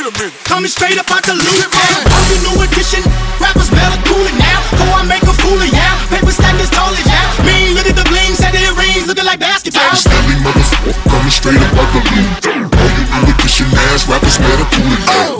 Coming 0.00 0.70
straight 0.70 0.96
up 0.96 1.10
out 1.12 1.20
the 1.28 1.36
Lou. 1.36 1.44
Yeah. 1.44 1.68
I'm 1.68 2.24
the 2.32 2.40
new 2.48 2.64
edition. 2.64 3.04
Rappers 3.36 3.68
better 3.68 4.00
cool 4.08 4.24
it 4.24 4.32
now. 4.40 4.64
Before 4.72 4.96
I 4.96 5.04
make 5.04 5.20
a 5.28 5.34
fool 5.36 5.60
of 5.60 5.68
ya. 5.68 5.88
Paper 6.08 6.32
stack 6.32 6.56
is 6.56 6.70
tall 6.70 6.88
as 6.88 7.04
ya. 7.04 7.20
Me, 7.44 7.76
look 7.76 7.84
at 7.84 7.92
the 7.92 8.04
bling, 8.08 8.32
set 8.32 8.56
it 8.56 8.64
rings, 8.80 9.06
looking 9.06 9.26
like 9.26 9.40
basketball. 9.40 9.92
Stanley 9.92 10.40
motherfucker 10.40 10.96
coming 11.04 11.30
straight 11.30 11.60
up 11.60 11.76
out 11.76 11.92
the 11.92 12.00
Lou. 12.00 12.64
All 12.80 12.88
you 12.96 13.04
new 13.12 13.28
edition 13.28 13.66
ass 13.92 14.08
rappers 14.08 14.38
better 14.40 14.64
cool 14.72 14.88
it 14.88 15.04
now. 15.04 15.39